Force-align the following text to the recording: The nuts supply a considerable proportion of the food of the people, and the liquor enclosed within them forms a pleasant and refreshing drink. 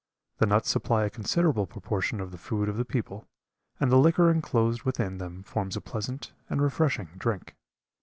The 0.39 0.47
nuts 0.47 0.67
supply 0.71 1.03
a 1.03 1.11
considerable 1.11 1.67
proportion 1.67 2.19
of 2.21 2.31
the 2.31 2.39
food 2.39 2.69
of 2.69 2.77
the 2.77 2.85
people, 2.85 3.27
and 3.79 3.91
the 3.91 3.97
liquor 3.99 4.31
enclosed 4.31 4.81
within 4.81 5.19
them 5.19 5.43
forms 5.43 5.75
a 5.77 5.79
pleasant 5.81 6.33
and 6.49 6.59
refreshing 6.59 7.09
drink. 7.19 7.55